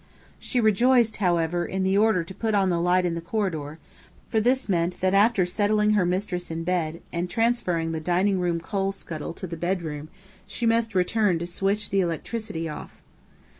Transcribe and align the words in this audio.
She 0.39 0.59
rejoiced, 0.59 1.17
however, 1.17 1.63
in 1.63 1.83
the 1.83 1.95
order 1.95 2.23
to 2.23 2.33
put 2.33 2.55
on 2.55 2.71
the 2.71 2.81
light 2.81 3.05
in 3.05 3.13
the 3.13 3.21
corridor, 3.21 3.77
for 4.29 4.41
this 4.41 4.67
meant 4.67 4.99
that 4.99 5.13
after 5.13 5.45
settling 5.45 5.91
her 5.91 6.07
mistress 6.07 6.49
in 6.49 6.63
bed 6.63 7.03
and 7.13 7.29
transferring 7.29 7.91
the 7.91 7.99
dining 7.99 8.39
room 8.39 8.59
coal 8.59 8.91
scuttle 8.91 9.35
to 9.35 9.45
the 9.45 9.55
bedroom 9.57 10.09
she 10.47 10.65
must 10.65 10.95
return 10.95 11.37
to 11.37 11.45
switch 11.45 11.91
the 11.91 11.99
electricity 11.99 12.67
off. 12.67 12.99